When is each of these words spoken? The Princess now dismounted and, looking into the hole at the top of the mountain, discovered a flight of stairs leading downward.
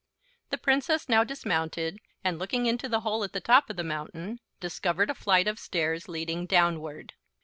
The 0.49 0.57
Princess 0.57 1.07
now 1.07 1.23
dismounted 1.23 1.99
and, 2.23 2.39
looking 2.39 2.65
into 2.65 2.89
the 2.89 3.01
hole 3.01 3.23
at 3.23 3.33
the 3.33 3.39
top 3.39 3.69
of 3.69 3.75
the 3.75 3.83
mountain, 3.83 4.39
discovered 4.59 5.11
a 5.11 5.13
flight 5.13 5.47
of 5.47 5.59
stairs 5.59 6.07
leading 6.07 6.47
downward. 6.47 7.13